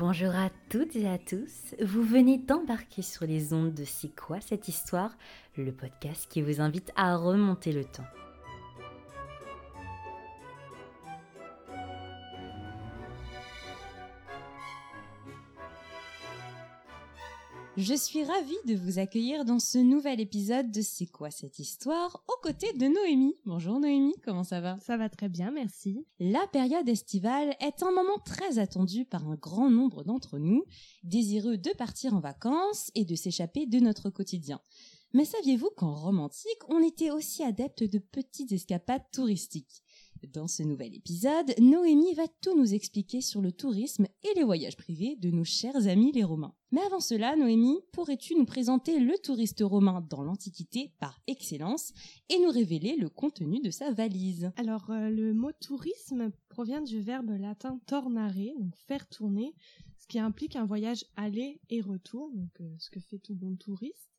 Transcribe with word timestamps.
Bonjour 0.00 0.34
à 0.34 0.48
toutes 0.70 0.96
et 0.96 1.06
à 1.06 1.18
tous. 1.18 1.74
Vous 1.78 2.02
venez 2.02 2.38
d'embarquer 2.38 3.02
sur 3.02 3.26
les 3.26 3.52
ondes 3.52 3.74
de 3.74 3.84
C'est 3.84 4.08
quoi 4.08 4.40
cette 4.40 4.66
histoire 4.66 5.14
Le 5.58 5.72
podcast 5.72 6.26
qui 6.30 6.40
vous 6.40 6.62
invite 6.62 6.90
à 6.96 7.18
remonter 7.18 7.70
le 7.70 7.84
temps. 7.84 8.06
Je 17.80 17.94
suis 17.94 18.22
ravie 18.22 18.58
de 18.66 18.74
vous 18.74 18.98
accueillir 18.98 19.46
dans 19.46 19.58
ce 19.58 19.78
nouvel 19.78 20.20
épisode 20.20 20.70
de 20.70 20.82
C'est 20.82 21.06
quoi 21.06 21.30
cette 21.30 21.58
histoire 21.58 22.22
aux 22.28 22.42
côtés 22.42 22.74
de 22.74 22.86
Noémie. 22.86 23.38
Bonjour 23.46 23.80
Noémie, 23.80 24.16
comment 24.22 24.44
ça 24.44 24.60
va? 24.60 24.78
Ça 24.80 24.98
va 24.98 25.08
très 25.08 25.30
bien, 25.30 25.50
merci. 25.50 26.04
La 26.18 26.46
période 26.52 26.86
estivale 26.86 27.56
est 27.58 27.82
un 27.82 27.90
moment 27.90 28.18
très 28.22 28.58
attendu 28.58 29.06
par 29.06 29.26
un 29.26 29.36
grand 29.36 29.70
nombre 29.70 30.04
d'entre 30.04 30.38
nous, 30.38 30.66
désireux 31.04 31.56
de 31.56 31.70
partir 31.70 32.12
en 32.12 32.20
vacances 32.20 32.90
et 32.94 33.06
de 33.06 33.14
s'échapper 33.14 33.64
de 33.64 33.78
notre 33.80 34.10
quotidien. 34.10 34.60
Mais 35.14 35.24
saviez-vous 35.24 35.70
qu'en 35.74 35.94
romantique, 35.94 36.68
on 36.68 36.82
était 36.86 37.10
aussi 37.10 37.42
adepte 37.44 37.82
de 37.82 37.98
petites 37.98 38.52
escapades 38.52 39.10
touristiques? 39.10 39.82
Dans 40.26 40.46
ce 40.46 40.62
nouvel 40.62 40.94
épisode, 40.94 41.54
Noémie 41.60 42.14
va 42.14 42.28
tout 42.40 42.56
nous 42.56 42.74
expliquer 42.74 43.20
sur 43.20 43.40
le 43.40 43.52
tourisme 43.52 44.06
et 44.22 44.34
les 44.36 44.44
voyages 44.44 44.76
privés 44.76 45.16
de 45.16 45.30
nos 45.30 45.44
chers 45.44 45.86
amis 45.86 46.12
les 46.12 46.24
Romains. 46.24 46.54
Mais 46.72 46.82
avant 46.82 47.00
cela, 47.00 47.34
Noémie, 47.36 47.80
pourrais-tu 47.92 48.36
nous 48.36 48.44
présenter 48.44 49.00
le 49.00 49.18
touriste 49.18 49.62
romain 49.62 50.06
dans 50.08 50.22
l'Antiquité 50.22 50.92
par 51.00 51.20
excellence 51.26 51.92
et 52.28 52.38
nous 52.38 52.50
révéler 52.50 52.96
le 52.96 53.08
contenu 53.08 53.60
de 53.60 53.70
sa 53.70 53.92
valise? 53.92 54.52
Alors, 54.56 54.90
euh, 54.90 55.10
le 55.10 55.34
mot 55.34 55.52
tourisme 55.52 56.30
provient 56.48 56.82
du 56.82 57.00
verbe 57.00 57.30
latin 57.30 57.80
tornare, 57.86 58.54
donc 58.58 58.76
faire 58.76 59.08
tourner, 59.08 59.54
ce 59.98 60.06
qui 60.06 60.18
implique 60.18 60.56
un 60.56 60.64
voyage 60.64 61.04
aller 61.16 61.60
et 61.70 61.80
retour, 61.80 62.30
donc 62.32 62.60
euh, 62.60 62.74
ce 62.78 62.90
que 62.90 63.00
fait 63.00 63.18
tout 63.18 63.34
bon 63.34 63.56
touriste. 63.56 64.10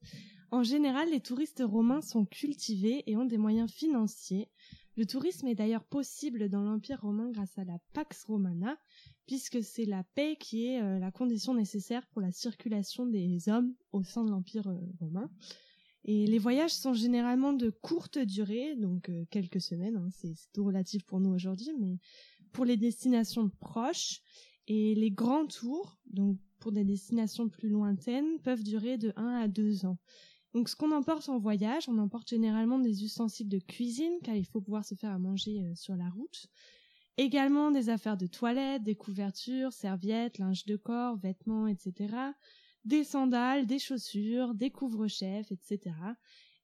En 0.52 0.64
général, 0.64 1.10
les 1.10 1.22
touristes 1.22 1.64
romains 1.66 2.02
sont 2.02 2.26
cultivés 2.26 3.04
et 3.08 3.16
ont 3.16 3.26
des 3.26 3.38
moyens 3.38 3.72
financiers 3.72 4.50
le 5.02 5.08
tourisme 5.08 5.48
est 5.48 5.56
d'ailleurs 5.56 5.84
possible 5.84 6.48
dans 6.48 6.62
l'Empire 6.62 7.02
romain 7.02 7.32
grâce 7.32 7.58
à 7.58 7.64
la 7.64 7.80
Pax 7.94 8.24
Romana, 8.26 8.78
puisque 9.26 9.64
c'est 9.64 9.86
la 9.86 10.04
paix 10.04 10.38
qui 10.40 10.68
est 10.68 10.80
euh, 10.80 11.00
la 11.00 11.10
condition 11.10 11.56
nécessaire 11.56 12.06
pour 12.12 12.22
la 12.22 12.32
circulation 12.32 13.08
des 13.08 13.50
hommes 13.50 13.74
au 13.94 14.04
sein 14.04 14.24
de 14.24 14.30
l'Empire 14.30 14.68
euh, 14.68 14.78
romain. 15.00 15.32
Et 16.06 16.28
les 16.28 16.38
voyages 16.38 16.76
sont 16.76 16.94
généralement 16.94 17.52
de 17.52 17.72
courte 17.72 18.20
durée, 18.20 18.76
donc 18.76 19.10
euh, 19.10 19.26
quelques 19.32 19.60
semaines, 19.60 19.96
hein, 19.96 20.10
c'est 20.12 20.36
tout 20.54 20.66
relatif 20.66 21.04
pour 21.06 21.20
nous 21.20 21.32
aujourd'hui, 21.32 21.72
mais 21.80 21.98
pour 22.52 22.66
les 22.66 22.78
destinations 22.78 23.50
proches 23.50 24.22
et 24.68 24.94
les 24.94 25.10
grands 25.10 25.48
tours, 25.48 25.98
donc 26.06 26.38
pour 26.60 26.72
des 26.72 26.84
destinations 26.84 27.50
plus 27.50 27.70
lointaines, 27.70 28.40
peuvent 28.44 28.62
durer 28.62 29.00
de 29.00 29.14
1 29.16 29.26
à 29.26 29.48
2 29.48 29.88
ans. 29.88 29.98
Donc 30.54 30.68
ce 30.70 30.76
qu'on 30.76 30.92
emporte 30.92 31.30
en 31.30 31.40
voyage, 31.40 31.88
on 31.88 31.98
emporte 31.98 32.30
généralement 32.30 32.80
des 32.80 33.04
ustensiles 33.04 33.50
de 33.50 33.60
cuisine 33.60 34.18
car 34.24 34.36
il 34.36 34.46
faut 34.46 34.62
pouvoir 34.62 34.84
se 34.84 34.96
faire 34.96 35.12
à 35.12 35.20
manger 35.20 35.62
euh, 35.64 35.76
sur 35.76 35.96
la 35.96 36.10
route. 36.10 36.48
Également 37.18 37.72
des 37.72 37.90
affaires 37.90 38.18
de 38.18 38.28
toilette, 38.28 38.84
des 38.84 38.96
couvertures, 38.96 39.74
serviettes, 39.74 40.38
linge 40.38 40.66
de 40.66 40.76
corps, 40.76 41.18
vêtements, 41.18 41.68
etc. 41.68 42.16
Des 42.84 43.04
sandales, 43.04 43.68
des 43.68 43.80
chaussures, 43.80 44.54
des 44.54 44.72
couvre-chefs, 44.72 45.52
etc 45.52 45.92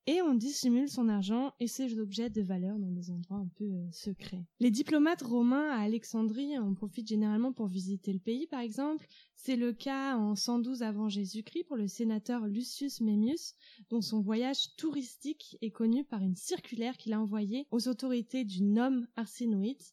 et 0.08 0.22
on 0.22 0.34
dissimule 0.34 0.90
son 0.90 1.10
argent 1.10 1.54
et 1.60 1.68
ses 1.68 2.00
objets 2.00 2.30
de 2.30 2.42
valeur 2.42 2.80
dans 2.80 2.92
des 2.92 3.12
endroits 3.12 3.38
un 3.38 3.50
peu 3.58 3.66
euh, 3.66 3.92
secrets. 3.92 4.46
Les 4.62 4.72
diplomates 4.72 5.22
romains 5.22 5.70
à 5.70 5.82
Alexandrie 5.82 6.58
en 6.58 6.74
profitent 6.74 7.10
généralement 7.10 7.52
pour 7.52 7.68
visiter 7.68 8.14
le 8.14 8.20
pays, 8.20 8.48
par 8.48 8.62
exemple. 8.62 9.06
C'est 9.36 9.58
le 9.58 9.74
cas 9.74 10.16
en 10.16 10.36
112 10.36 10.82
avant 10.82 11.10
Jésus-Christ 11.10 11.66
pour 11.66 11.76
le 11.76 11.88
sénateur 11.88 12.48
Lucius 12.48 13.02
Memmius, 13.02 13.54
dont 13.90 14.02
son 14.02 14.22
voyage 14.22 14.76
touristique 14.78 15.58
est 15.62 15.72
connu 15.72 16.06
par 16.06 16.22
une 16.24 16.36
circulaire 16.36 16.96
qu'il 16.96 17.12
a 17.12 17.22
envoyée 17.22 17.68
aux 17.72 17.90
autorités 17.90 18.46
du 18.46 18.64
Nome 18.64 19.08
Arsinoïde 19.18 19.84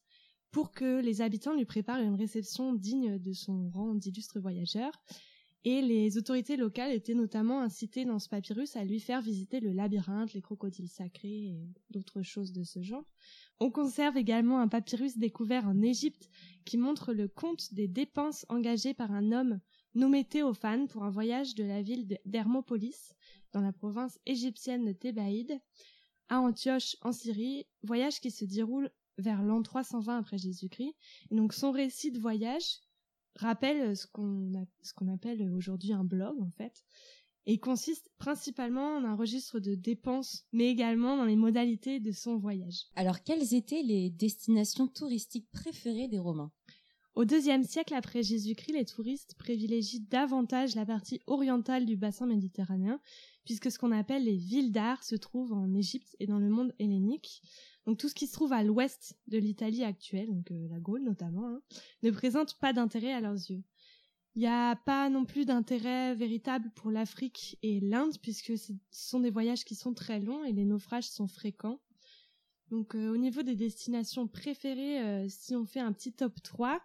pour 0.52 0.70
que 0.70 1.00
les 1.00 1.20
habitants 1.20 1.54
lui 1.54 1.64
préparent 1.64 2.00
une 2.00 2.14
réception 2.14 2.72
digne 2.72 3.18
de 3.18 3.32
son 3.32 3.68
rang 3.70 3.94
d'illustre 3.94 4.38
voyageur 4.38 4.92
et 5.64 5.80
les 5.80 6.18
autorités 6.18 6.56
locales 6.56 6.92
étaient 6.92 7.14
notamment 7.14 7.62
incitées 7.62 8.04
dans 8.04 8.18
ce 8.18 8.28
papyrus 8.28 8.76
à 8.76 8.84
lui 8.84 9.00
faire 9.00 9.22
visiter 9.22 9.60
le 9.60 9.72
labyrinthe, 9.72 10.34
les 10.34 10.42
crocodiles 10.42 10.90
sacrés 10.90 11.46
et 11.46 11.68
d'autres 11.90 12.22
choses 12.22 12.52
de 12.52 12.64
ce 12.64 12.82
genre. 12.82 13.04
On 13.60 13.70
conserve 13.70 14.18
également 14.18 14.60
un 14.60 14.68
papyrus 14.68 15.16
découvert 15.16 15.66
en 15.66 15.80
Égypte 15.80 16.28
qui 16.66 16.76
montre 16.76 17.14
le 17.14 17.28
compte 17.28 17.72
des 17.72 17.88
dépenses 17.88 18.44
engagées 18.50 18.92
par 18.92 19.10
un 19.10 19.32
homme 19.32 19.58
nommé 19.94 20.24
Théophane 20.24 20.86
pour 20.86 21.04
un 21.04 21.10
voyage 21.10 21.54
de 21.54 21.64
la 21.64 21.80
ville 21.80 22.18
d'Hermopolis 22.26 23.14
dans 23.52 23.60
la 23.60 23.72
province 23.72 24.18
égyptienne 24.26 24.84
de 24.84 24.92
Thébaïde 24.92 25.60
à 26.28 26.40
Antioche 26.40 26.96
en 27.02 27.12
Syrie, 27.12 27.66
voyage 27.82 28.20
qui 28.20 28.30
se 28.30 28.44
déroule 28.44 28.90
vers 29.16 29.42
l'an 29.42 29.62
320 29.62 30.18
après 30.18 30.38
Jésus-Christ. 30.38 30.94
Et 31.30 31.34
donc 31.34 31.54
son 31.54 31.70
récit 31.70 32.10
de 32.10 32.18
voyage 32.18 32.80
rappelle 33.36 33.96
ce 33.96 34.06
qu'on 34.06 34.50
ce 34.82 34.92
qu'on 34.94 35.12
appelle 35.12 35.50
aujourd'hui 35.52 35.92
un 35.92 36.04
blog 36.04 36.40
en 36.40 36.50
fait 36.50 36.84
et 37.46 37.58
consiste 37.58 38.10
principalement 38.16 38.96
en 38.96 39.04
un 39.04 39.16
registre 39.16 39.60
de 39.60 39.74
dépenses 39.74 40.46
mais 40.52 40.70
également 40.70 41.16
dans 41.16 41.24
les 41.24 41.36
modalités 41.36 42.00
de 42.00 42.12
son 42.12 42.36
voyage. 42.36 42.86
Alors 42.96 43.22
quelles 43.22 43.54
étaient 43.54 43.82
les 43.82 44.10
destinations 44.10 44.88
touristiques 44.88 45.50
préférées 45.50 46.08
des 46.08 46.18
Romains? 46.18 46.52
Au 47.14 47.24
deuxième 47.24 47.62
siècle 47.62 47.94
après 47.94 48.24
Jésus-Christ, 48.24 48.72
les 48.72 48.84
touristes 48.84 49.36
privilégient 49.38 50.04
davantage 50.10 50.74
la 50.74 50.84
partie 50.84 51.20
orientale 51.28 51.86
du 51.86 51.96
bassin 51.96 52.26
méditerranéen 52.26 53.00
puisque 53.44 53.70
ce 53.70 53.78
qu'on 53.78 53.92
appelle 53.92 54.24
les 54.24 54.36
villes 54.36 54.72
d'art 54.72 55.04
se 55.04 55.14
trouvent 55.14 55.52
en 55.52 55.72
Égypte 55.74 56.16
et 56.18 56.26
dans 56.26 56.38
le 56.38 56.48
monde 56.48 56.74
hellénique. 56.78 57.42
Donc 57.86 57.98
tout 57.98 58.08
ce 58.08 58.14
qui 58.14 58.26
se 58.26 58.32
trouve 58.32 58.52
à 58.52 58.62
l'ouest 58.62 59.18
de 59.26 59.38
l'Italie 59.38 59.84
actuelle, 59.84 60.32
donc 60.32 60.50
euh, 60.50 60.68
la 60.70 60.78
Gaule 60.78 61.02
notamment, 61.02 61.48
hein, 61.48 61.60
ne 62.02 62.10
présente 62.10 62.58
pas 62.58 62.72
d'intérêt 62.72 63.12
à 63.12 63.20
leurs 63.20 63.34
yeux. 63.34 63.62
Il 64.36 64.40
n'y 64.40 64.48
a 64.48 64.74
pas 64.74 65.10
non 65.10 65.24
plus 65.24 65.44
d'intérêt 65.44 66.14
véritable 66.14 66.70
pour 66.74 66.90
l'Afrique 66.90 67.58
et 67.62 67.80
l'Inde 67.80 68.16
puisque 68.20 68.58
ce 68.58 68.72
sont 68.90 69.20
des 69.20 69.30
voyages 69.30 69.64
qui 69.64 69.74
sont 69.74 69.94
très 69.94 70.18
longs 70.18 70.44
et 70.44 70.52
les 70.52 70.64
naufrages 70.64 71.08
sont 71.08 71.28
fréquents. 71.28 71.80
Donc 72.70 72.94
euh, 72.94 73.12
au 73.12 73.16
niveau 73.16 73.42
des 73.42 73.54
destinations 73.54 74.26
préférées, 74.26 75.00
euh, 75.00 75.26
si 75.28 75.54
on 75.54 75.66
fait 75.66 75.80
un 75.80 75.92
petit 75.92 76.12
top 76.12 76.42
3, 76.42 76.80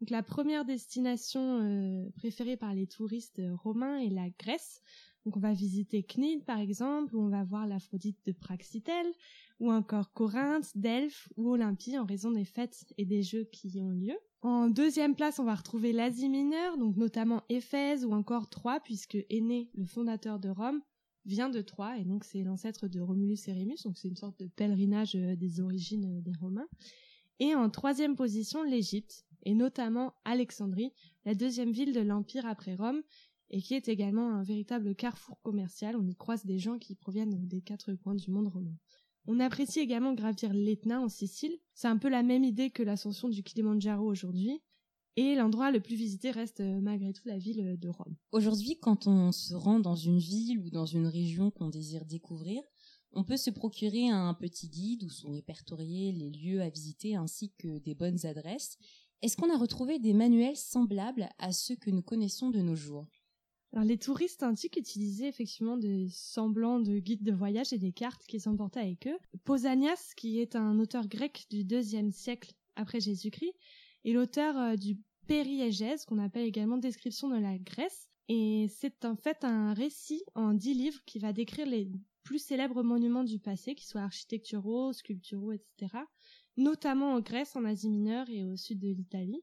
donc 0.00 0.10
la 0.10 0.22
première 0.22 0.64
destination 0.64 2.10
préférée 2.16 2.56
par 2.56 2.74
les 2.74 2.86
touristes 2.86 3.40
romains 3.62 3.98
est 3.98 4.10
la 4.10 4.28
Grèce. 4.38 4.82
Donc 5.24 5.36
on 5.36 5.40
va 5.40 5.52
visiter 5.52 6.02
Cnide 6.02 6.44
par 6.44 6.58
exemple, 6.58 7.16
où 7.16 7.22
on 7.22 7.28
va 7.28 7.44
voir 7.44 7.66
l'Aphrodite 7.66 8.18
de 8.26 8.32
Praxitèle, 8.32 9.10
ou 9.60 9.70
encore 9.72 10.12
Corinthe, 10.12 10.76
Delphes 10.76 11.28
ou 11.36 11.50
Olympie 11.50 11.98
en 11.98 12.04
raison 12.04 12.30
des 12.30 12.44
fêtes 12.44 12.92
et 12.98 13.04
des 13.04 13.22
jeux 13.22 13.44
qui 13.44 13.68
y 13.68 13.80
ont 13.80 13.90
lieu. 13.90 14.16
En 14.42 14.68
deuxième 14.68 15.14
place, 15.14 15.38
on 15.38 15.44
va 15.44 15.54
retrouver 15.54 15.92
l'Asie 15.92 16.28
mineure, 16.28 16.76
donc 16.76 16.96
notamment 16.96 17.42
Éphèse 17.48 18.04
ou 18.04 18.12
encore 18.12 18.50
Troie, 18.50 18.80
puisque 18.80 19.16
Aîné, 19.30 19.70
le 19.74 19.86
fondateur 19.86 20.38
de 20.38 20.50
Rome, 20.50 20.82
vient 21.24 21.48
de 21.48 21.62
Troie, 21.62 21.96
et 21.96 22.04
donc 22.04 22.24
c'est 22.24 22.42
l'ancêtre 22.42 22.86
de 22.86 23.00
Romulus 23.00 23.48
et 23.48 23.52
Rémus, 23.52 23.82
donc 23.84 23.96
c'est 23.96 24.08
une 24.08 24.16
sorte 24.16 24.38
de 24.38 24.46
pèlerinage 24.46 25.14
euh, 25.14 25.36
des 25.36 25.60
origines 25.60 26.18
euh, 26.18 26.20
des 26.20 26.34
Romains. 26.38 26.68
Et 27.40 27.54
en 27.54 27.70
troisième 27.70 28.16
position, 28.16 28.62
l'Égypte, 28.62 29.24
et 29.44 29.54
notamment 29.54 30.14
Alexandrie, 30.24 30.92
la 31.24 31.34
deuxième 31.34 31.72
ville 31.72 31.92
de 31.92 32.00
l'Empire 32.00 32.46
après 32.46 32.74
Rome, 32.74 33.02
et 33.50 33.60
qui 33.60 33.74
est 33.74 33.88
également 33.88 34.30
un 34.30 34.42
véritable 34.42 34.94
carrefour 34.94 35.40
commercial. 35.42 35.96
On 35.96 36.06
y 36.06 36.14
croise 36.14 36.44
des 36.44 36.58
gens 36.58 36.78
qui 36.78 36.94
proviennent 36.94 37.46
des 37.46 37.60
quatre 37.60 37.94
coins 37.94 38.14
du 38.14 38.30
monde 38.30 38.48
romain. 38.48 38.76
On 39.26 39.40
apprécie 39.40 39.80
également 39.80 40.12
gravir 40.12 40.52
l'Etna 40.52 41.00
en 41.00 41.08
Sicile. 41.08 41.56
C'est 41.74 41.88
un 41.88 41.96
peu 41.96 42.08
la 42.08 42.22
même 42.22 42.44
idée 42.44 42.70
que 42.70 42.82
l'ascension 42.82 43.28
du 43.28 43.42
Kilimanjaro 43.42 44.04
aujourd'hui. 44.04 44.60
Et 45.16 45.36
l'endroit 45.36 45.70
le 45.70 45.80
plus 45.80 45.94
visité 45.94 46.32
reste 46.32 46.60
euh, 46.60 46.80
malgré 46.80 47.12
tout 47.12 47.28
la 47.28 47.38
ville 47.38 47.78
de 47.78 47.88
Rome. 47.88 48.16
Aujourd'hui, 48.32 48.78
quand 48.80 49.06
on 49.06 49.30
se 49.30 49.54
rend 49.54 49.78
dans 49.78 49.94
une 49.94 50.18
ville 50.18 50.58
ou 50.58 50.70
dans 50.70 50.86
une 50.86 51.06
région 51.06 51.52
qu'on 51.52 51.68
désire 51.68 52.04
découvrir, 52.04 52.62
on 53.12 53.22
peut 53.22 53.36
se 53.36 53.50
procurer 53.50 54.08
un 54.08 54.34
petit 54.34 54.68
guide 54.68 55.04
où 55.04 55.08
sont 55.08 55.30
répertoriés 55.30 56.10
les 56.10 56.30
lieux 56.30 56.60
à 56.60 56.68
visiter 56.68 57.14
ainsi 57.14 57.52
que 57.58 57.78
des 57.78 57.94
bonnes 57.94 58.26
adresses. 58.26 58.76
Est-ce 59.22 59.36
qu'on 59.36 59.54
a 59.54 59.56
retrouvé 59.56 60.00
des 60.00 60.12
manuels 60.12 60.56
semblables 60.56 61.28
à 61.38 61.52
ceux 61.52 61.76
que 61.76 61.90
nous 61.90 62.02
connaissons 62.02 62.50
de 62.50 62.60
nos 62.60 62.74
jours? 62.74 63.06
Alors, 63.74 63.86
les 63.86 63.98
touristes 63.98 64.44
antiques 64.44 64.76
utilisaient 64.76 65.26
effectivement 65.26 65.76
des 65.76 66.06
semblants 66.08 66.78
de 66.78 67.00
guides 67.00 67.24
de 67.24 67.32
voyage 67.32 67.72
et 67.72 67.78
des 67.78 67.90
cartes 67.90 68.24
qu'ils 68.24 68.48
emportaient 68.48 68.78
avec 68.78 69.08
eux. 69.08 69.18
Pausanias, 69.42 70.12
qui 70.16 70.38
est 70.38 70.54
un 70.54 70.78
auteur 70.78 71.08
grec 71.08 71.46
du 71.50 71.64
deuxième 71.64 72.12
siècle 72.12 72.52
après 72.76 73.00
Jésus-Christ, 73.00 73.52
est 74.04 74.12
l'auteur 74.12 74.56
euh, 74.56 74.76
du 74.76 75.00
Périégèse, 75.26 76.04
qu'on 76.04 76.20
appelle 76.20 76.46
également 76.46 76.76
Description 76.76 77.28
de 77.28 77.36
la 77.36 77.58
Grèce. 77.58 78.08
Et 78.28 78.68
c'est 78.68 79.04
en 79.04 79.16
fait 79.16 79.42
un 79.42 79.74
récit 79.74 80.22
en 80.36 80.54
dix 80.54 80.74
livres 80.74 81.00
qui 81.04 81.18
va 81.18 81.32
décrire 81.32 81.66
les 81.66 81.90
plus 82.22 82.38
célèbres 82.38 82.84
monuments 82.84 83.24
du 83.24 83.40
passé, 83.40 83.74
qui 83.74 83.88
soient 83.88 84.02
architecturaux, 84.02 84.92
sculpturaux, 84.92 85.50
etc., 85.50 85.96
notamment 86.56 87.14
en 87.14 87.20
Grèce, 87.20 87.56
en 87.56 87.64
Asie 87.64 87.90
mineure 87.90 88.30
et 88.30 88.44
au 88.44 88.56
sud 88.56 88.78
de 88.78 88.88
l'Italie. 88.88 89.42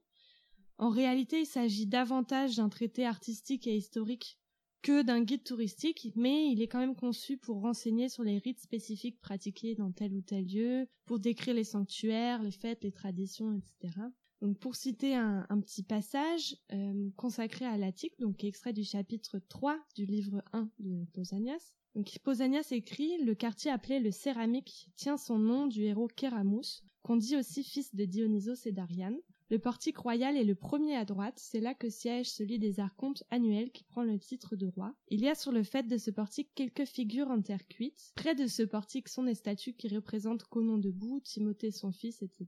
En 0.78 0.90
réalité, 0.90 1.40
il 1.40 1.46
s'agit 1.46 1.86
davantage 1.86 2.56
d'un 2.56 2.68
traité 2.68 3.06
artistique 3.06 3.66
et 3.66 3.76
historique 3.76 4.38
que 4.82 5.02
d'un 5.02 5.22
guide 5.22 5.44
touristique, 5.44 6.12
mais 6.16 6.50
il 6.50 6.60
est 6.60 6.66
quand 6.66 6.80
même 6.80 6.96
conçu 6.96 7.36
pour 7.36 7.60
renseigner 7.60 8.08
sur 8.08 8.24
les 8.24 8.38
rites 8.38 8.60
spécifiques 8.60 9.20
pratiqués 9.20 9.76
dans 9.76 9.92
tel 9.92 10.12
ou 10.12 10.22
tel 10.22 10.44
lieu, 10.44 10.88
pour 11.04 11.20
décrire 11.20 11.54
les 11.54 11.64
sanctuaires, 11.64 12.42
les 12.42 12.50
fêtes, 12.50 12.82
les 12.82 12.90
traditions, 12.90 13.52
etc. 13.54 13.94
Donc 14.40 14.58
pour 14.58 14.74
citer 14.74 15.14
un, 15.14 15.46
petit 15.60 15.84
passage 15.84 16.56
euh, 16.72 17.10
consacré 17.16 17.64
à 17.64 17.76
l'Attique, 17.76 18.18
donc 18.18 18.42
extrait 18.42 18.72
du 18.72 18.82
chapitre 18.82 19.38
3 19.48 19.78
du 19.94 20.04
livre 20.04 20.42
1 20.52 20.68
de 20.80 21.04
Pausanias. 21.12 21.76
Donc 21.94 22.18
Pausanias 22.24 22.66
écrit 22.72 23.22
Le 23.22 23.36
quartier 23.36 23.70
appelé 23.70 24.00
le 24.00 24.10
Céramique 24.10 24.90
tient 24.96 25.16
son 25.16 25.38
nom 25.38 25.68
du 25.68 25.84
héros 25.84 26.08
Kéramus, 26.08 26.82
qu'on 27.02 27.16
dit 27.16 27.36
aussi 27.36 27.62
fils 27.62 27.94
de 27.94 28.04
Dionysos 28.04 28.66
et 28.66 28.72
d'Ariane. 28.72 29.18
Le 29.52 29.58
portique 29.58 29.98
royal 29.98 30.38
est 30.38 30.44
le 30.44 30.54
premier 30.54 30.96
à 30.96 31.04
droite, 31.04 31.34
c'est 31.36 31.60
là 31.60 31.74
que 31.74 31.90
siège 31.90 32.30
celui 32.30 32.58
des 32.58 32.80
archontes 32.80 33.22
annuels 33.28 33.70
qui 33.70 33.84
prend 33.84 34.02
le 34.02 34.18
titre 34.18 34.56
de 34.56 34.66
roi. 34.66 34.94
Il 35.08 35.20
y 35.20 35.28
a 35.28 35.34
sur 35.34 35.52
le 35.52 35.62
fait 35.62 35.86
de 35.86 35.98
ce 35.98 36.10
portique 36.10 36.48
quelques 36.54 36.86
figures 36.86 37.30
en 37.30 37.42
terre 37.42 37.68
cuite. 37.68 38.12
Près 38.14 38.34
de 38.34 38.46
ce 38.46 38.62
portique 38.62 39.10
sont 39.10 39.24
des 39.24 39.34
statues 39.34 39.74
qui 39.74 39.94
représentent 39.94 40.44
Conon 40.44 40.78
debout, 40.78 41.20
Timothée 41.20 41.70
son 41.70 41.92
fils, 41.92 42.22
etc. 42.22 42.46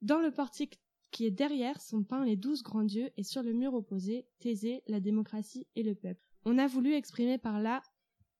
Dans 0.00 0.20
le 0.20 0.30
portique 0.30 0.78
qui 1.10 1.26
est 1.26 1.32
derrière 1.32 1.80
sont 1.80 2.04
peints 2.04 2.24
les 2.24 2.36
douze 2.36 2.62
grands 2.62 2.84
dieux 2.84 3.10
et 3.16 3.24
sur 3.24 3.42
le 3.42 3.52
mur 3.52 3.74
opposé, 3.74 4.28
Thésée, 4.38 4.84
la 4.86 5.00
démocratie 5.00 5.66
et 5.74 5.82
le 5.82 5.96
peuple. 5.96 6.24
On 6.44 6.56
a 6.58 6.68
voulu 6.68 6.92
exprimer 6.92 7.38
par 7.38 7.60
là 7.60 7.82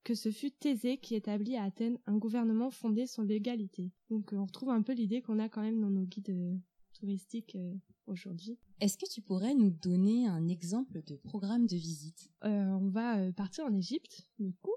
que 0.05 0.15
ce 0.15 0.31
fut 0.31 0.53
Thésée 0.53 0.99
qui 0.99 1.17
établit 1.17 1.56
à 1.56 1.65
Athènes 1.65 1.99
un 2.06 2.17
gouvernement 2.17 2.71
fondé 2.71 3.09
sur 3.09 3.25
l'égalité. 3.25 3.91
Donc 4.09 4.33
euh, 4.33 4.37
on 4.37 4.45
retrouve 4.45 4.71
un 4.71 4.83
peu 4.83 4.93
l'idée 4.93 5.21
qu'on 5.21 5.41
a 5.41 5.49
quand 5.49 5.62
même 5.62 5.81
dans 5.81 5.91
nos 5.91 6.05
guides 6.05 6.31
euh, 6.31 6.55
touristique 6.99 7.55
euh, 7.56 7.75
aujourd'hui. 8.06 8.59
Est-ce 8.81 8.99
que 8.99 9.09
tu 9.11 9.21
pourrais 9.21 9.55
nous 9.55 9.71
donner 9.71 10.27
un 10.27 10.49
exemple 10.49 11.03
de 11.06 11.17
programme 11.17 11.67
de 11.67 11.77
visite? 11.77 12.31
Euh, 12.45 12.49
On 12.49 12.89
va 12.89 13.19
euh, 13.19 13.33
partir 13.33 13.65
en 13.65 13.75
Égypte, 13.75 14.29
du 14.39 14.53
coup. 14.55 14.75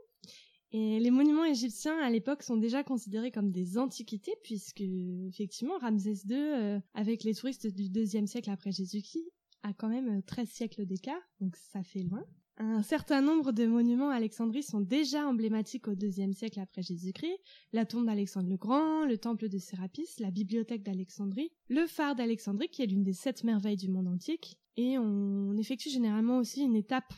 Et 0.73 0.99
les 0.99 1.11
monuments 1.11 1.43
égyptiens 1.43 1.99
à 1.99 2.09
l'époque 2.09 2.43
sont 2.43 2.55
déjà 2.55 2.81
considérés 2.83 3.31
comme 3.31 3.51
des 3.51 3.77
antiquités 3.77 4.33
puisque 4.41 4.79
effectivement 4.79 5.77
Ramsès 5.79 6.25
II, 6.29 6.81
avec 6.93 7.25
les 7.25 7.35
touristes 7.35 7.67
du 7.67 7.89
deuxième 7.89 8.25
siècle 8.25 8.49
après 8.49 8.71
Jésus-Christ, 8.71 9.33
a 9.63 9.73
quand 9.73 9.89
même 9.89 10.23
13 10.23 10.47
siècles 10.47 10.85
d'écart, 10.85 11.21
donc 11.41 11.57
ça 11.57 11.83
fait 11.83 12.03
loin. 12.03 12.23
Un 12.63 12.83
certain 12.83 13.23
nombre 13.23 13.53
de 13.53 13.65
monuments 13.65 14.11
à 14.11 14.17
Alexandrie 14.17 14.61
sont 14.61 14.81
déjà 14.81 15.27
emblématiques 15.27 15.87
au 15.87 15.95
IIe 15.95 16.31
siècle 16.35 16.59
après 16.59 16.83
Jésus-Christ. 16.83 17.39
La 17.73 17.87
tombe 17.87 18.05
d'Alexandre 18.05 18.49
le 18.49 18.55
Grand, 18.57 19.03
le 19.03 19.17
temple 19.17 19.49
de 19.49 19.57
Sérapis, 19.57 20.07
la 20.19 20.29
bibliothèque 20.29 20.83
d'Alexandrie, 20.83 21.49
le 21.69 21.87
phare 21.87 22.15
d'Alexandrie 22.15 22.69
qui 22.69 22.83
est 22.83 22.85
l'une 22.85 23.01
des 23.01 23.13
sept 23.13 23.43
merveilles 23.43 23.77
du 23.77 23.89
monde 23.89 24.07
antique. 24.07 24.59
Et 24.77 24.99
on 24.99 25.57
effectue 25.57 25.89
généralement 25.89 26.37
aussi 26.37 26.61
une 26.61 26.75
étape 26.75 27.11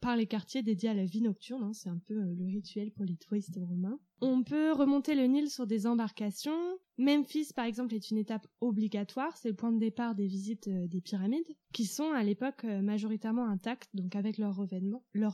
par 0.00 0.16
les 0.16 0.26
quartiers 0.26 0.62
dédiés 0.62 0.90
à 0.90 0.94
la 0.94 1.06
vie 1.06 1.22
nocturne. 1.22 1.64
Hein. 1.64 1.72
c'est 1.72 1.88
un 1.88 1.98
peu 1.98 2.14
euh, 2.14 2.34
le 2.38 2.46
rituel 2.46 2.92
pour 2.92 3.04
les 3.04 3.16
touristes 3.16 3.58
romains. 3.60 3.98
On 4.20 4.44
peut 4.44 4.70
remonter 4.70 5.16
le 5.16 5.24
Nil 5.24 5.50
sur 5.50 5.66
des 5.66 5.88
embarcations. 5.88 6.78
Memphis, 6.98 7.52
par 7.54 7.64
exemple, 7.64 7.94
est 7.94 8.10
une 8.10 8.18
étape 8.18 8.46
obligatoire. 8.60 9.36
C'est 9.36 9.48
le 9.48 9.54
point 9.54 9.72
de 9.72 9.78
départ 9.78 10.14
des 10.14 10.26
visites 10.26 10.68
euh, 10.68 10.88
des 10.88 11.00
pyramides, 11.00 11.56
qui 11.72 11.84
sont 11.84 12.10
à 12.10 12.24
l'époque 12.24 12.64
euh, 12.64 12.82
majoritairement 12.82 13.46
intactes, 13.46 13.90
donc 13.94 14.16
avec. 14.16 14.38
Leur 14.38 14.56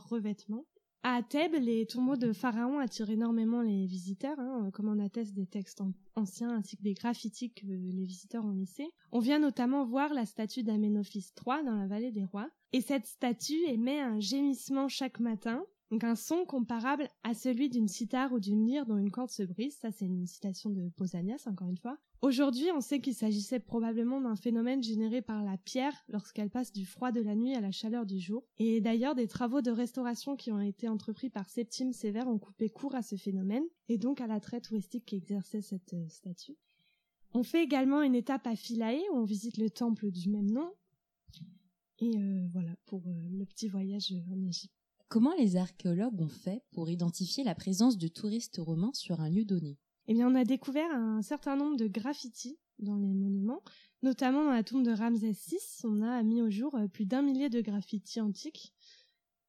revêtement. 0.07 0.65
À 1.03 1.21
Thèbes, 1.21 1.61
les 1.61 1.85
tombeaux 1.85 2.15
de 2.15 2.33
pharaons 2.33 2.79
attirent 2.79 3.11
énormément 3.11 3.61
les 3.61 3.85
visiteurs, 3.85 4.39
hein, 4.39 4.71
comme 4.73 4.89
en 4.89 4.97
attestent 4.97 5.35
des 5.35 5.45
textes 5.45 5.83
anciens 6.15 6.55
ainsi 6.55 6.77
que 6.77 6.81
des 6.81 6.95
graffitis 6.95 7.53
que 7.53 7.67
les 7.67 8.05
visiteurs 8.05 8.43
ont 8.43 8.53
laissés. 8.53 8.89
On 9.11 9.19
vient 9.19 9.37
notamment 9.37 9.85
voir 9.85 10.15
la 10.15 10.25
statue 10.25 10.63
d'Aménophis 10.63 11.31
III 11.45 11.63
dans 11.63 11.75
la 11.75 11.85
vallée 11.85 12.11
des 12.11 12.23
rois, 12.23 12.49
et 12.73 12.81
cette 12.81 13.05
statue 13.05 13.63
émet 13.67 13.99
un 13.99 14.19
gémissement 14.19 14.87
chaque 14.87 15.19
matin, 15.19 15.63
donc 15.91 16.03
un 16.03 16.15
son 16.15 16.45
comparable 16.45 17.07
à 17.23 17.33
celui 17.33 17.69
d'une 17.69 17.87
cithare 17.87 18.33
ou 18.33 18.39
d'une 18.39 18.65
lyre 18.65 18.85
dont 18.85 18.97
une 18.97 19.11
corde 19.11 19.29
se 19.29 19.43
brise. 19.43 19.75
Ça, 19.75 19.91
c'est 19.91 20.05
une 20.05 20.25
citation 20.25 20.69
de 20.69 20.89
Pausanias, 20.89 21.43
encore 21.47 21.69
une 21.69 21.77
fois. 21.77 21.97
Aujourd'hui, 22.21 22.71
on 22.75 22.81
sait 22.81 23.01
qu'il 23.01 23.13
s'agissait 23.13 23.59
probablement 23.59 24.19
d'un 24.19 24.35
phénomène 24.35 24.81
généré 24.81 25.21
par 25.21 25.43
la 25.43 25.57
pierre 25.57 25.93
lorsqu'elle 26.07 26.49
passe 26.49 26.71
du 26.71 26.85
froid 26.85 27.11
de 27.11 27.21
la 27.21 27.35
nuit 27.35 27.53
à 27.53 27.61
la 27.61 27.71
chaleur 27.71 28.05
du 28.05 28.19
jour. 28.19 28.43
Et 28.57 28.81
d'ailleurs, 28.81 29.13
des 29.13 29.27
travaux 29.27 29.61
de 29.61 29.69
restauration 29.69 30.35
qui 30.35 30.51
ont 30.51 30.59
été 30.59 30.87
entrepris 30.87 31.29
par 31.29 31.47
Septime 31.49 31.93
Sévère 31.93 32.27
ont 32.27 32.39
coupé 32.39 32.69
court 32.69 32.95
à 32.95 33.03
ce 33.03 33.15
phénomène, 33.15 33.65
et 33.89 33.99
donc 33.99 34.21
à 34.21 34.27
la 34.27 34.39
traite 34.39 34.63
touristique 34.63 35.05
qui 35.05 35.17
exerçait 35.17 35.61
cette 35.61 35.93
euh, 35.93 36.07
statue. 36.09 36.55
On 37.33 37.43
fait 37.43 37.63
également 37.63 38.01
une 38.01 38.15
étape 38.15 38.47
à 38.47 38.55
Philae 38.55 39.01
où 39.11 39.17
on 39.17 39.23
visite 39.23 39.57
le 39.57 39.69
temple 39.69 40.09
du 40.09 40.29
même 40.29 40.49
nom. 40.49 40.71
Et 41.99 42.17
euh, 42.17 42.47
voilà 42.51 42.71
pour 42.85 43.03
euh, 43.07 43.29
le 43.29 43.45
petit 43.45 43.67
voyage 43.67 44.13
en 44.31 44.41
Égypte. 44.41 44.74
Comment 45.07 45.33
les 45.37 45.55
archéologues 45.55 46.19
ont 46.19 46.27
fait 46.27 46.63
pour 46.71 46.89
identifier 46.89 47.43
la 47.43 47.55
présence 47.55 47.97
de 47.97 48.07
touristes 48.07 48.57
romains 48.57 48.93
sur 48.93 49.21
un 49.21 49.29
lieu 49.29 49.45
donné? 49.45 49.77
Eh 50.07 50.13
bien, 50.13 50.29
on 50.29 50.35
a 50.35 50.43
découvert 50.43 50.91
un 50.91 51.21
certain 51.21 51.55
nombre 51.55 51.77
de 51.77 51.87
graffitis 51.87 52.57
dans 52.79 52.97
les 52.97 53.13
monuments, 53.13 53.63
notamment 54.03 54.43
dans 54.43 54.51
la 54.51 54.63
tombe 54.63 54.83
de 54.83 54.91
Ramsès 54.91 55.31
VI. 55.31 55.57
On 55.83 56.01
a 56.01 56.21
mis 56.23 56.41
au 56.41 56.49
jour 56.49 56.75
euh, 56.75 56.87
plus 56.87 57.05
d'un 57.05 57.21
millier 57.21 57.49
de 57.49 57.61
graffitis 57.61 58.19
antiques, 58.19 58.73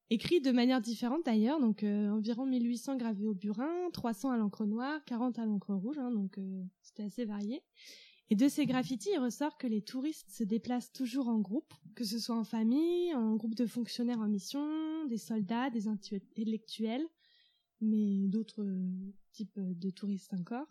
écrits 0.09 0.41
de 0.41 0.51
manière 0.51 0.81
différente 0.81 1.25
d'ailleurs, 1.25 1.59
donc 1.59 1.83
euh, 1.83 2.09
environ 2.09 2.45
1800 2.45 2.95
gravés 2.97 3.25
au 3.25 3.33
burin, 3.33 3.89
300 3.93 4.31
à 4.31 4.37
l'encre 4.37 4.65
noire, 4.65 5.03
40 5.05 5.39
à 5.39 5.45
l'encre 5.45 5.73
rouge, 5.73 5.97
hein, 5.97 6.11
donc 6.11 6.37
euh, 6.37 6.63
c'était 6.81 7.03
assez 7.03 7.25
varié. 7.25 7.61
Et 8.29 8.35
de 8.35 8.47
ces 8.49 8.65
graffitis, 8.65 9.11
il 9.13 9.19
ressort 9.19 9.57
que 9.57 9.67
les 9.67 9.81
touristes 9.81 10.29
se 10.29 10.43
déplacent 10.43 10.91
toujours 10.91 11.29
en 11.29 11.39
groupe, 11.39 11.73
que 11.95 12.03
ce 12.03 12.19
soit 12.19 12.35
en 12.35 12.43
famille, 12.43 13.13
en 13.15 13.35
groupe 13.35 13.55
de 13.55 13.65
fonctionnaires 13.65 14.19
en 14.19 14.27
mission, 14.27 15.05
des 15.05 15.17
soldats, 15.17 15.69
des 15.69 15.87
intellectuels, 15.87 17.05
mais 17.79 18.27
d'autres 18.27 18.63
euh, 18.63 19.13
types 19.31 19.59
de 19.59 19.89
touristes 19.89 20.33
encore. 20.33 20.67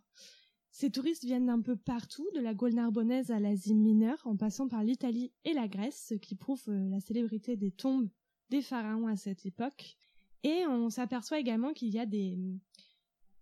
Ces 0.70 0.90
touristes 0.90 1.24
viennent 1.24 1.46
d'un 1.46 1.62
peu 1.62 1.76
partout, 1.76 2.28
de 2.34 2.40
la 2.40 2.52
Gaule 2.52 2.74
narbonnaise 2.74 3.30
à 3.30 3.40
l'Asie 3.40 3.74
mineure, 3.74 4.20
en 4.26 4.36
passant 4.36 4.68
par 4.68 4.84
l'Italie 4.84 5.32
et 5.44 5.54
la 5.54 5.68
Grèce, 5.68 6.08
ce 6.10 6.14
qui 6.14 6.34
prouve 6.34 6.62
euh, 6.68 6.90
la 6.90 7.00
célébrité 7.00 7.56
des 7.56 7.70
tombes 7.70 8.10
des 8.50 8.60
pharaons 8.60 9.06
à 9.06 9.16
cette 9.16 9.46
époque. 9.46 9.96
Et 10.42 10.66
on 10.66 10.90
s'aperçoit 10.90 11.40
également 11.40 11.72
qu'il 11.72 11.88
y 11.88 11.98
a 11.98 12.04
des, 12.04 12.38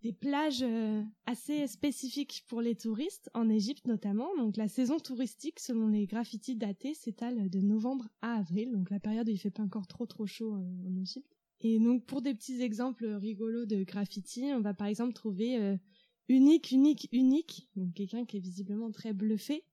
des 0.05 0.13
plages 0.13 0.61
euh, 0.61 1.01
assez 1.25 1.65
spécifiques 1.65 2.45
pour 2.47 2.61
les 2.61 2.75
touristes, 2.75 3.31
en 3.33 3.49
Égypte 3.49 3.87
notamment. 3.87 4.29
Donc 4.37 4.55
la 4.55 4.67
saison 4.67 4.99
touristique, 4.99 5.59
selon 5.59 5.87
les 5.87 6.05
graffitis 6.05 6.55
datés, 6.55 6.93
s'étale 6.93 7.49
de 7.49 7.59
novembre 7.59 8.07
à 8.21 8.35
avril, 8.35 8.71
donc 8.71 8.91
la 8.91 8.99
période 8.99 9.27
où 9.27 9.31
il 9.31 9.39
fait 9.39 9.49
pas 9.49 9.63
encore 9.63 9.87
trop 9.87 10.05
trop 10.05 10.27
chaud 10.27 10.53
euh, 10.53 10.87
en 10.87 10.95
Égypte. 10.95 11.35
Et 11.61 11.79
donc 11.79 12.05
pour 12.05 12.21
des 12.21 12.35
petits 12.35 12.61
exemples 12.61 13.07
rigolos 13.07 13.65
de 13.65 13.83
graffiti, 13.83 14.51
on 14.53 14.61
va 14.61 14.75
par 14.75 14.85
exemple 14.85 15.13
trouver 15.13 15.57
euh, 15.57 15.75
unique, 16.29 16.69
unique, 16.71 17.09
unique, 17.11 17.67
donc 17.75 17.95
quelqu'un 17.95 18.25
qui 18.25 18.37
est 18.37 18.41
visiblement 18.41 18.91
très 18.91 19.11
bluffé, 19.11 19.65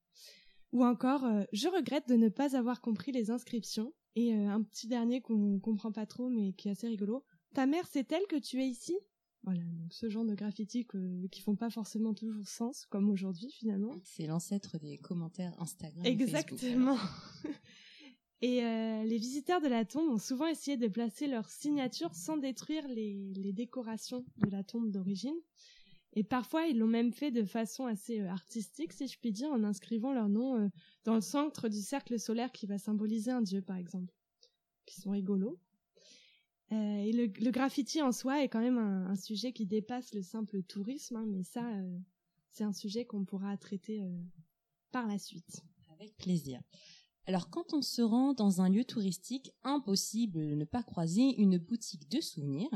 ou 0.73 0.83
encore 0.83 1.27
je 1.53 1.69
regrette 1.69 2.09
de 2.09 2.17
ne 2.17 2.31
pas 2.31 2.57
avoir 2.57 2.81
compris 2.81 3.13
les 3.13 3.31
inscriptions. 3.31 3.93
Et 4.15 4.33
un 4.35 4.63
petit 4.63 4.89
dernier 4.89 5.21
qu'on 5.21 5.59
comprend 5.59 5.91
pas 5.93 6.07
trop 6.07 6.29
mais 6.29 6.53
qui 6.53 6.69
est 6.69 6.73
assez 6.73 6.87
rigolo. 6.87 7.25
Ta 7.55 7.67
mère 7.67 7.87
sait-elle 7.87 8.27
que 8.29 8.37
tu 8.37 8.61
es 8.63 8.69
ici? 8.69 8.97
Voilà, 9.45 9.63
donc 9.63 9.93
ce 9.93 10.09
genre 10.09 10.25
de 10.25 10.35
graffiti 10.35 10.87
qui 11.31 11.41
font 11.41 11.57
pas 11.57 11.71
forcément 11.71 12.15
toujours 12.15 12.47
sens, 12.47 12.87
comme 12.87 13.11
aujourd'hui 13.11 13.51
finalement. 13.51 13.95
C'est 14.05 14.27
l'ancêtre 14.27 14.79
des 14.79 14.99
commentaires 14.99 15.55
Instagram. 15.61 16.07
Exactement. 16.07 16.99
Et 18.41 18.65
euh, 18.65 19.05
les 19.05 19.19
visiteurs 19.19 19.61
de 19.61 19.69
la 19.69 19.85
tombe 19.85 20.11
ont 20.11 20.19
souvent 20.19 20.47
essayé 20.47 20.77
de 20.77 20.89
placer 20.89 21.29
leur 21.29 21.49
signature 21.49 22.13
sans 22.15 22.37
détruire 22.37 22.87
les, 22.89 23.33
les 23.37 23.53
décorations 23.53 24.25
de 24.39 24.51
la 24.51 24.65
tombe 24.65 24.91
d'origine. 24.91 25.37
Et 26.15 26.25
parfois, 26.25 26.67
ils 26.67 26.79
l'ont 26.79 26.89
même 26.89 27.13
fait 27.13 27.31
de 27.31 27.45
façon 27.45 27.87
assez 27.87 28.21
euh, 28.21 28.29
artistique, 28.29 28.93
si 28.93 29.07
je 29.07 29.19
puis 29.19 29.33
dire, 29.33 29.51
en 29.51 29.65
inscrivant 29.65 30.13
leur 30.13 30.29
nom 30.29 30.59
euh, 30.59 30.69
dans 31.05 31.15
le 31.15 31.21
centre 31.21 31.69
du 31.69 31.81
cercle 31.81 32.19
solaire 32.19 32.53
qui 32.53 32.67
va 32.67 32.79
symboliser 32.79 33.31
un 33.31 33.43
dieu, 33.43 33.63
par 33.63 33.77
exemple. 33.77 34.13
Qui 34.87 35.01
sont 35.01 35.11
rigolos. 35.11 35.59
Euh, 36.73 36.99
et 37.03 37.13
le, 37.13 37.27
le, 37.27 37.51
graffiti 37.51 38.01
en 38.01 38.13
soi 38.13 38.43
est 38.43 38.49
quand 38.49 38.61
même 38.61 38.79
un, 38.79 39.07
un 39.11 39.17
sujet 39.17 39.53
qui 39.53 39.67
dépasse 39.67 40.15
le 40.15 40.23
simple 40.23 40.63
tourisme, 40.63 41.17
hein, 41.17 41.27
mais 41.27 41.43
ça, 41.43 41.69
euh, 41.69 41.99
c'est 42.51 42.65
un 42.65 42.73
sujet 42.73 43.05
qu'on 43.05 43.25
pourra 43.27 43.57
traiter 43.59 44.03
euh, 44.03 44.19
par 44.91 45.07
la 45.07 45.19
suite. 45.19 45.63
Avec 45.91 46.17
plaisir. 46.17 46.63
Alors, 47.27 47.51
quand 47.51 47.75
on 47.75 47.83
se 47.83 48.01
rend 48.01 48.33
dans 48.33 48.63
un 48.63 48.71
lieu 48.71 48.85
touristique, 48.85 49.53
impossible 49.65 50.49
de 50.49 50.55
ne 50.55 50.65
pas 50.65 50.83
croiser 50.83 51.35
une 51.41 51.59
boutique 51.59 52.09
de 52.09 52.21
souvenirs. 52.21 52.71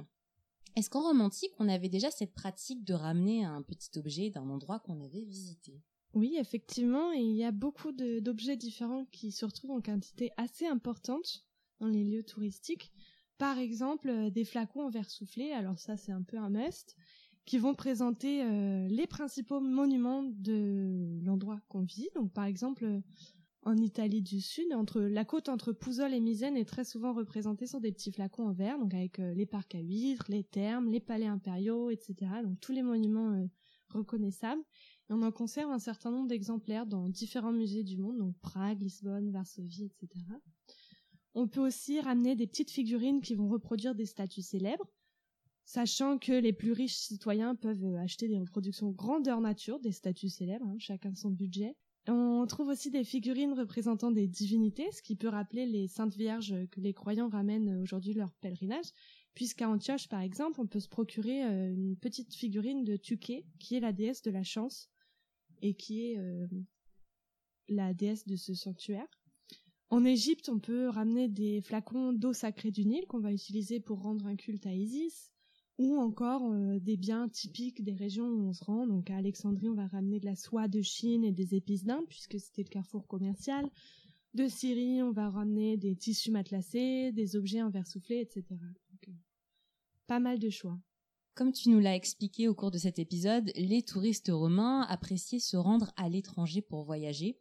Est-ce 0.77 0.91
qu'en 0.91 1.03
romantique, 1.03 1.53
on 1.59 1.69
avait 1.69 1.89
déjà 1.89 2.11
cette 2.11 2.35
pratique 2.35 2.85
de 2.85 2.93
ramener 2.93 3.45
un 3.45 3.63
petit 3.63 3.99
objet 3.99 4.29
d'un 4.29 4.49
endroit 4.51 4.79
qu'on 4.79 5.01
avait 5.01 5.25
visité? 5.25 5.81
Oui, 6.13 6.37
effectivement, 6.39 7.13
et 7.13 7.23
il 7.23 7.35
y 7.35 7.45
a 7.45 7.51
beaucoup 7.51 7.93
d'objets 7.93 8.57
différents 8.57 9.07
qui 9.07 9.33
se 9.33 9.45
retrouvent 9.47 9.71
en 9.71 9.81
quantité 9.81 10.33
assez 10.37 10.67
importante 10.67 11.47
dans 11.81 11.89
les 11.89 12.05
lieux 12.05 12.25
touristiques 12.25 12.93
par 13.39 13.59
exemple 13.59 14.09
euh, 14.09 14.31
des 14.31 14.45
flacons 14.45 14.83
en 14.83 14.91
verre 14.91 15.11
soufflé, 15.11 15.53
alors 15.53 15.79
ça 15.79 15.97
c'est 15.97 16.13
un 16.13 16.23
peu 16.23 16.39
un 16.39 16.51
must, 16.51 16.97
qui 17.45 17.59
vont 17.59 17.75
présenter 17.75 18.43
euh, 18.43 18.89
les 18.89 19.07
principaux 19.07 19.61
monuments 19.61 20.25
de 20.25 21.21
l'endroit 21.23 21.61
qu'on 21.69 21.83
vit. 21.83 22.09
Donc 22.15 22.33
par 22.33 22.45
exemple, 22.45 23.03
en 23.67 23.77
Italie 23.77 24.23
du 24.23 24.41
Sud, 24.41 24.69
la 24.95 25.25
côte 25.25 25.49
entre 25.49 25.73
Pouzol 25.73 26.15
et 26.15 26.21
Misène 26.21 26.57
est 26.57 26.65
très 26.65 26.85
souvent 26.85 27.13
représentée 27.13 27.67
sur 27.67 27.81
des 27.81 27.91
petits 27.91 28.13
flacons 28.13 28.47
en 28.47 28.53
verre, 28.53 28.79
donc 28.79 28.95
avec 28.95 29.19
euh, 29.19 29.35
les 29.35 29.45
parcs 29.45 29.75
à 29.75 29.81
huîtres, 29.81 30.27
les 30.29 30.45
thermes, 30.45 30.89
les 30.89 31.01
palais 31.01 31.27
impériaux, 31.27 31.91
etc. 31.91 32.15
Donc 32.45 32.61
tous 32.61 32.71
les 32.71 32.85
monuments 32.85 33.33
euh, 33.33 33.47
reconnaissables. 33.89 34.63
Et 35.11 35.13
on 35.13 35.23
en 35.23 35.33
conserve 35.33 35.73
un 35.73 35.81
certain 35.81 36.13
nombre 36.13 36.29
d'exemplaires 36.29 36.87
dans 36.87 37.09
différents 37.09 37.53
musées 37.53 37.83
du 37.83 37.99
monde, 37.99 38.19
donc 38.19 38.39
Prague, 38.39 38.81
Lisbonne, 38.81 39.33
Varsovie, 39.33 39.87
etc. 39.87 40.25
On 41.39 41.49
peut 41.49 41.61
aussi 41.61 42.01
ramener 42.01 42.35
des 42.35 42.47
petites 42.47 42.71
figurines 42.71 43.21
qui 43.21 43.35
vont 43.35 43.51
reproduire 43.51 43.95
des 43.95 44.07
statues 44.07 44.41
célèbres, 44.41 44.91
sachant 45.67 46.17
que 46.17 46.33
les 46.33 46.55
plus 46.55 46.73
riches 46.73 46.97
citoyens 46.97 47.55
peuvent 47.55 47.85
euh, 47.85 48.01
acheter 48.01 48.27
des 48.27 48.39
reproductions 48.39 48.91
grandeur 48.91 49.43
nature 49.43 49.79
des 49.79 49.93
statues 49.93 50.31
célèbres, 50.31 50.67
hein, 50.67 50.79
chacun 50.79 51.15
son 51.15 51.31
budget. 51.31 51.77
On 52.09 52.47
trouve 52.47 52.69
aussi 52.69 52.91
des 52.91 53.05
figurines 53.05 53.53
représentant 53.53 54.11
des 54.11 54.27
divinités, 54.27 54.91
ce 54.93 55.03
qui 55.03 55.15
peut 55.15 55.29
rappeler 55.29 55.67
les 55.67 55.89
saintes 55.89 56.17
vierges 56.17 56.55
que 56.71 56.81
les 56.81 56.95
croyants 56.95 57.29
ramènent 57.29 57.83
aujourd'hui 57.83 58.15
leur 58.15 58.33
pèlerinage, 58.37 58.93
puisqu'à 59.35 59.69
Antioche, 59.69 60.09
par 60.09 60.23
exemple, 60.23 60.59
on 60.63 60.67
peut 60.67 60.81
se 60.81 60.89
procurer 60.89 61.45
euh, 61.45 61.71
une 61.71 61.99
petite 61.99 62.33
figurine 62.33 62.83
de 62.83 62.97
Tuké, 62.97 63.45
qui 63.59 63.75
est 63.75 63.81
la 63.81 63.93
déesse 63.93 64.23
de 64.23 64.31
la 64.31 64.43
chance, 64.43 64.89
et 65.61 65.75
qui 65.75 66.07
est 66.07 66.17
euh, 66.17 66.47
la 67.69 67.93
déesse 67.93 68.27
de 68.27 68.37
ce 68.37 68.55
sanctuaire. 68.55 69.09
En 69.89 70.05
Égypte, 70.05 70.49
on 70.49 70.59
peut 70.59 70.89
ramener 70.89 71.29
des 71.29 71.61
flacons 71.61 72.13
d'eau 72.13 72.33
sacrée 72.33 72.73
du 72.73 72.85
Nil 72.85 73.07
qu'on 73.07 73.21
va 73.21 73.33
utiliser 73.33 73.79
pour 73.79 74.03
rendre 74.03 74.27
un 74.27 74.35
culte 74.35 74.67
à 74.67 74.75
Isis, 74.75 75.31
ou 75.79 75.97
encore 75.97 76.51
euh, 76.53 76.79
des 76.81 76.97
biens 76.97 77.29
typiques 77.29 77.85
des 77.85 77.95
régions 77.95 78.27
où 78.27 78.49
on 78.49 78.53
se 78.53 78.65
rend. 78.65 78.87
Donc 78.87 79.11
à 79.11 79.17
Alexandrie, 79.17 79.69
on 79.69 79.75
va 79.75 79.87
ramener 79.87 80.19
de 80.19 80.25
la 80.25 80.35
soie 80.35 80.69
de 80.69 80.83
Chine 80.83 81.25
et 81.25 81.33
des 81.33 81.55
épices 81.55 81.85
d'Inde, 81.85 82.07
puisque 82.09 82.41
c'était 82.41 82.63
le 82.63 82.69
carrefour 82.69 83.07
commercial. 83.07 83.71
De 84.35 84.49
Syrie, 84.49 85.03
on 85.03 85.13
va 85.13 85.31
ramener 85.31 85.77
des 85.77 85.95
tissus 85.97 86.31
matelassés, 86.31 87.13
des 87.13 87.37
objets 87.37 87.63
en 87.63 87.71
verre 87.71 87.87
soufflé, 87.87 88.21
etc. 88.21 88.45
Euh, 89.09 89.13
pas 90.07 90.21
mal 90.21 90.39
de 90.39 90.51
choix. 90.51 90.79
Comme 91.35 91.53
tu 91.53 91.69
nous 91.69 91.81
l'as 91.81 91.95
expliqué 91.95 92.49
au 92.49 92.55
cours 92.55 92.71
de 92.71 92.79
cet 92.79 92.99
épisode, 92.99 93.53
les 93.55 93.83
touristes 93.83 94.31
romains 94.33 94.83
appréciaient 94.89 95.39
se 95.39 95.57
rendre 95.57 95.93
à 95.97 96.09
l'étranger 96.09 96.63
pour 96.63 96.85
voyager. 96.85 97.39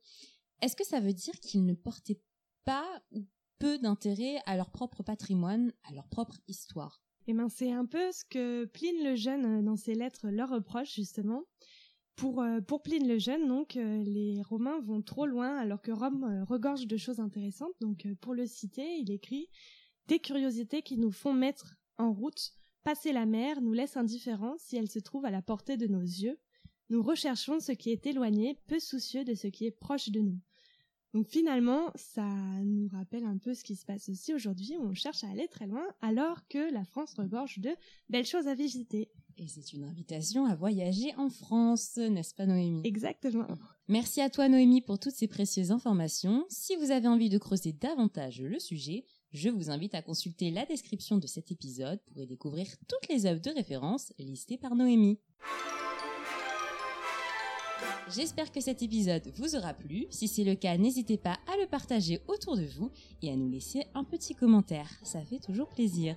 Est-ce 0.61 0.75
que 0.75 0.85
ça 0.85 0.99
veut 0.99 1.13
dire 1.13 1.39
qu'ils 1.39 1.65
ne 1.65 1.73
portaient 1.73 2.19
pas 2.65 3.01
ou 3.11 3.25
peu 3.59 3.77
d'intérêt 3.77 4.41
à 4.45 4.57
leur 4.57 4.69
propre 4.69 5.03
patrimoine, 5.03 5.71
à 5.83 5.93
leur 5.93 6.07
propre 6.07 6.35
histoire 6.47 7.01
Eh 7.27 7.33
ben, 7.33 7.47
c'est 7.49 7.71
un 7.71 7.85
peu 7.85 8.11
ce 8.11 8.25
que 8.25 8.65
Pline 8.65 9.03
le 9.03 9.15
Jeune, 9.15 9.45
euh, 9.45 9.61
dans 9.61 9.77
ses 9.77 9.95
lettres, 9.95 10.27
leur 10.29 10.49
reproche, 10.49 10.93
justement. 10.93 11.43
Pour, 12.15 12.41
euh, 12.41 12.61
pour 12.61 12.81
Pline 12.81 13.07
le 13.07 13.17
Jeune, 13.17 13.47
donc, 13.47 13.77
euh, 13.77 14.03
les 14.03 14.41
Romains 14.41 14.79
vont 14.81 15.01
trop 15.01 15.25
loin 15.25 15.57
alors 15.57 15.81
que 15.81 15.91
Rome 15.91 16.45
regorge 16.47 16.87
de 16.87 16.97
choses 16.97 17.19
intéressantes. 17.19 17.73
Donc, 17.81 18.07
pour 18.21 18.33
le 18.33 18.45
citer, 18.45 18.97
il 18.97 19.11
écrit 19.11 19.49
Des 20.07 20.19
curiosités 20.19 20.81
qui 20.81 20.97
nous 20.97 21.11
font 21.11 21.33
mettre 21.33 21.75
en 21.97 22.13
route, 22.13 22.51
passer 22.83 23.13
la 23.13 23.25
mer, 23.25 23.61
nous 23.61 23.73
laissent 23.73 23.97
indifférents 23.97 24.55
si 24.57 24.75
elle 24.77 24.89
se 24.89 24.99
trouve 24.99 25.25
à 25.25 25.31
la 25.31 25.41
portée 25.41 25.77
de 25.77 25.87
nos 25.87 26.01
yeux. 26.01 26.39
Nous 26.89 27.01
recherchons 27.01 27.59
ce 27.59 27.71
qui 27.71 27.89
est 27.89 28.05
éloigné, 28.05 28.59
peu 28.67 28.79
soucieux 28.79 29.23
de 29.23 29.33
ce 29.33 29.47
qui 29.47 29.65
est 29.65 29.71
proche 29.71 30.09
de 30.09 30.19
nous. 30.19 30.39
Donc 31.15 31.29
finalement, 31.29 31.93
ça 31.95 32.27
nous 32.65 32.89
rappelle 32.89 33.23
un 33.23 33.37
peu 33.37 33.53
ce 33.53 33.63
qui 33.63 33.77
se 33.77 33.85
passe 33.85 34.09
aussi 34.09 34.33
aujourd'hui 34.33 34.75
où 34.77 34.83
on 34.83 34.93
cherche 34.93 35.23
à 35.23 35.29
aller 35.29 35.47
très 35.47 35.65
loin 35.65 35.85
alors 36.01 36.45
que 36.49 36.73
la 36.73 36.83
France 36.83 37.13
regorge 37.13 37.59
de 37.59 37.69
belles 38.09 38.25
choses 38.25 38.49
à 38.49 38.53
visiter. 38.53 39.09
Et 39.37 39.47
c'est 39.47 39.71
une 39.71 39.85
invitation 39.85 40.45
à 40.45 40.55
voyager 40.55 41.15
en 41.15 41.29
France, 41.29 41.95
n'est-ce 41.95 42.35
pas 42.35 42.45
Noémie? 42.45 42.81
Exactement. 42.83 43.47
Merci 43.87 44.19
à 44.19 44.29
toi 44.29 44.49
Noémie 44.49 44.81
pour 44.81 44.99
toutes 44.99 45.13
ces 45.13 45.29
précieuses 45.29 45.71
informations. 45.71 46.45
Si 46.49 46.75
vous 46.75 46.91
avez 46.91 47.07
envie 47.07 47.29
de 47.29 47.37
creuser 47.37 47.71
davantage 47.71 48.41
le 48.41 48.59
sujet, 48.59 49.05
je 49.31 49.47
vous 49.47 49.69
invite 49.69 49.95
à 49.95 50.01
consulter 50.01 50.51
la 50.51 50.65
description 50.65 51.17
de 51.17 51.27
cet 51.27 51.49
épisode 51.49 52.01
pour 52.07 52.21
y 52.21 52.27
découvrir 52.27 52.67
toutes 52.89 53.07
les 53.07 53.25
œuvres 53.25 53.41
de 53.41 53.51
référence 53.51 54.11
listées 54.19 54.57
par 54.57 54.75
Noémie. 54.75 55.21
J'espère 58.07 58.51
que 58.51 58.61
cet 58.61 58.83
épisode 58.83 59.31
vous 59.35 59.55
aura 59.55 59.73
plu. 59.73 60.05
Si 60.11 60.27
c'est 60.27 60.43
le 60.43 60.55
cas, 60.55 60.77
n'hésitez 60.77 61.17
pas 61.17 61.37
à 61.51 61.57
le 61.59 61.67
partager 61.67 62.21
autour 62.27 62.55
de 62.55 62.65
vous 62.77 62.91
et 63.23 63.31
à 63.31 63.35
nous 63.35 63.49
laisser 63.49 63.83
un 63.95 64.03
petit 64.03 64.35
commentaire. 64.35 64.89
Ça 65.01 65.21
fait 65.23 65.39
toujours 65.39 65.69
plaisir. 65.69 66.15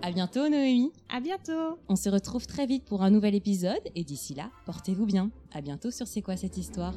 À 0.00 0.10
bientôt 0.10 0.48
Noémie. 0.48 0.92
À 1.10 1.20
bientôt. 1.20 1.78
On 1.88 1.96
se 1.96 2.08
retrouve 2.08 2.46
très 2.46 2.66
vite 2.66 2.84
pour 2.84 3.02
un 3.02 3.10
nouvel 3.10 3.34
épisode 3.34 3.82
et 3.94 4.02
d'ici 4.02 4.34
là, 4.34 4.50
portez-vous 4.64 5.06
bien. 5.06 5.30
À 5.52 5.60
bientôt 5.60 5.90
sur 5.90 6.06
C'est 6.06 6.22
quoi 6.22 6.36
cette 6.36 6.56
histoire? 6.56 6.94